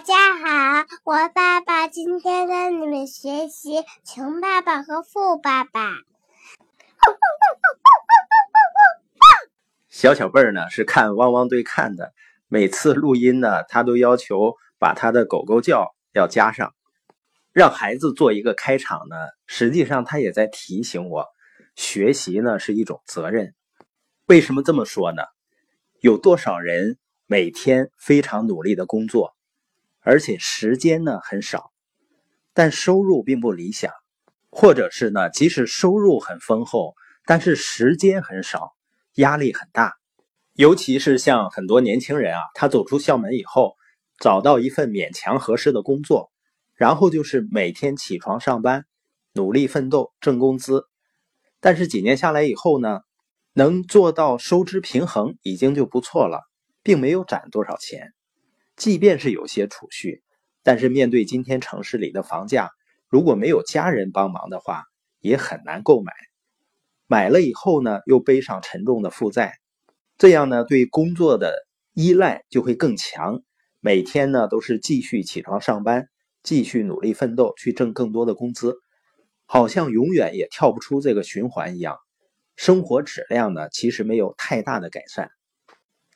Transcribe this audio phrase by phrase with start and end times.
[0.00, 5.90] 大家好，我爸爸今天跟你们学习《穷爸爸和富爸爸》。
[9.90, 12.14] 小小贝儿呢是看汪汪队看的，
[12.48, 16.72] 每次录音呢，他都要求把他的狗狗叫要加上，
[17.52, 19.16] 让孩子做一个开场呢。
[19.46, 21.26] 实际上他也在提醒我，
[21.76, 23.54] 学习呢是一种责任。
[24.24, 25.24] 为什么这么说呢？
[26.00, 26.96] 有多少人
[27.26, 29.36] 每天非常努力的工作？
[30.00, 31.70] 而且时间呢很少，
[32.54, 33.92] 但收入并不理想，
[34.50, 36.94] 或者是呢，即使收入很丰厚，
[37.26, 38.72] 但是时间很少，
[39.14, 39.94] 压力很大。
[40.54, 43.76] 尤其是像很多年轻人啊，他走出校门以后，
[44.18, 46.30] 找到一份勉强合适的工作，
[46.74, 48.84] 然后就是每天起床上班，
[49.32, 50.84] 努力奋斗挣工资。
[51.60, 53.00] 但是几年下来以后呢，
[53.52, 56.40] 能做到收支平衡已经就不错了，
[56.82, 58.12] 并没有攒多少钱。
[58.80, 60.22] 即便是有些储蓄，
[60.62, 62.70] 但是面对今天城市里的房价，
[63.10, 64.84] 如果没有家人帮忙的话，
[65.18, 66.14] 也很难购买。
[67.06, 69.58] 买了以后呢，又背上沉重的负债，
[70.16, 71.52] 这样呢，对工作的
[71.92, 73.42] 依赖就会更强。
[73.80, 76.08] 每天呢，都是继续起床上班，
[76.42, 78.76] 继续努力奋斗，去挣更多的工资，
[79.44, 81.98] 好像永远也跳不出这个循环一样。
[82.56, 85.30] 生活质量呢，其实没有太大的改善。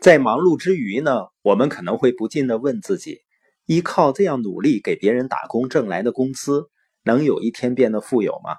[0.00, 3.20] 在忙碌之余呢，我们可能会不禁的问自己：
[3.66, 6.68] 依靠这样努力给别人打工挣来的工资，
[7.04, 8.56] 能有一天变得富有吗？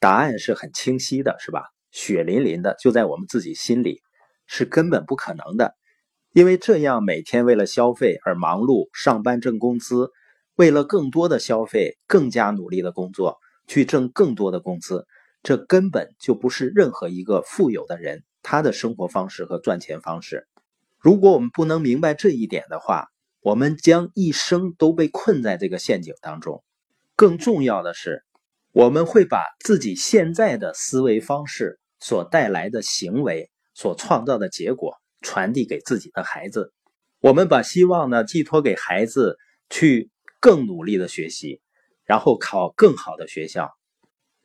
[0.00, 1.64] 答案是很清晰的，是吧？
[1.90, 4.00] 血淋淋的就在我们自己心里，
[4.46, 5.74] 是根本不可能的。
[6.32, 10.10] 因为这样每天为了消费而忙碌，上班挣工资，
[10.56, 15.06] 为了更多的消费更加努力的工作，去挣更多的工资，
[15.42, 20.48] 这根本就不是任何一个富有的人他的生活方式和赚钱方式。
[21.02, 23.08] 如果我们不能明白这一点的话，
[23.40, 26.62] 我们将一生都被困在这个陷阱当中。
[27.16, 28.22] 更重要的是，
[28.70, 36.72] 我们会把自己现在的思维方式所带来的行为所创造的结果传递给自己的孩子。
[37.18, 39.38] 我们把希望呢寄托给孩子，
[39.68, 40.08] 去
[40.38, 41.60] 更努力的学习，
[42.04, 43.72] 然后考更好的学校，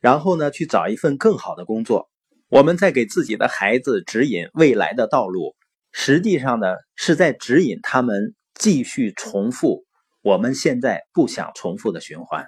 [0.00, 2.10] 然后呢去找一份更好的工作。
[2.48, 5.54] 我们在给自己的孩子指引未来的道路。
[5.92, 9.84] 实际上呢，是在指引他们继续重复
[10.22, 12.46] 我们现在不想重复的循环。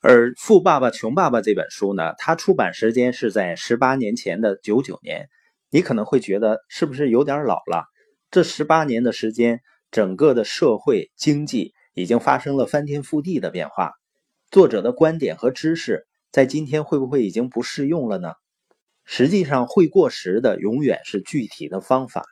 [0.00, 5.28] 而《富爸爸穷爸爸》这本书呢，它出版时间是在十八年前的九九年。
[5.70, 7.84] 你可能会觉得是不是有点老了？
[8.30, 9.60] 这十八年的时间，
[9.90, 13.92] 整个的社会经济已经发生了翻天覆地的变化。
[14.50, 18.32] 作者的观点和知识在今天会不会已经不适用了呢？
[19.04, 22.24] 实际上，会过时的永远是具体的方法。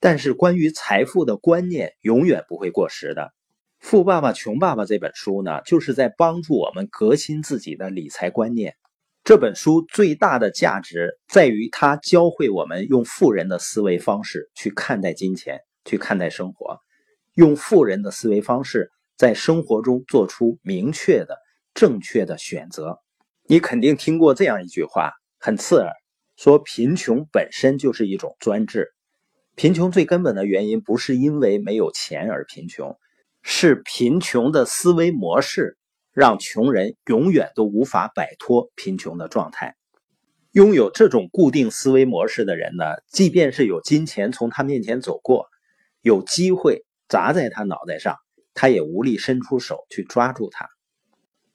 [0.00, 3.22] 但是，关于财富的观念永远不会过时的。
[3.80, 8.76] 《富爸爸穷爸爸》这本书呢，就是在帮助我们革新自己的理财观念。
[9.24, 16.78] 这本书最大的价值在于它教会我们用富人的思维方式去看待金钱，去看待生活，
[17.34, 21.36] 用富人的思维方式在生活中做出明确的、
[21.74, 23.00] 正确的选择。
[23.46, 25.92] 你肯定听过这样一句话，很刺耳，
[26.36, 28.94] 说贫穷本身就是一种专制。
[29.58, 32.96] 贫穷最根本的原因不是因为没有钱而贫穷，
[33.42, 35.76] 是贫穷的思维模式
[36.12, 39.74] 让穷人永远都无法摆脱贫穷的状态。
[40.52, 45.48] 拥有这种固定思维模式的人呢，即便是有金钱从他面前走过，
[46.02, 48.14] 有机会砸在他脑袋上，
[48.54, 50.68] 他也无力伸出手去抓住它。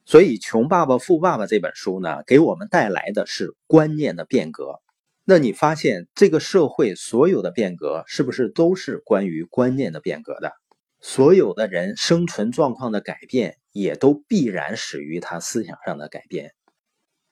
[0.03, 4.81] 所以，《穷爸爸富爸爸》这本书呢，给我们带来的是观念的变革。
[5.25, 10.51] 那你发现这个社会所有的变革是不是都是关于观念的变革的？
[11.00, 16.51] 所有的人生存状况的改变，也都必然始于他思想上的改变。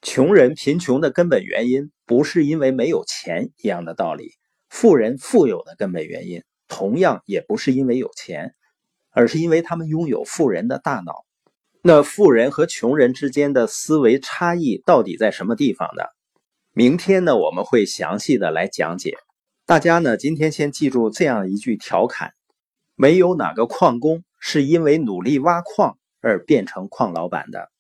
[0.01, 4.29] 穷人贫穷的根本原因，不是因为没有钱一样的道理；
[4.69, 8.55] 富人富有的根本原因，同样也不是因为有钱，
[9.09, 11.25] 而是因为他们拥有富人的大脑。
[11.81, 16.03] 那富人和穷人之间的思维差异到底在什么地方呢？
[16.73, 19.17] 明天呢，我们会详细的来讲解。
[19.65, 22.31] 大家呢，今天先记住这样一句调侃：
[22.95, 27.70] 没有哪个矿工是因为努力挖矿而变成矿老板的。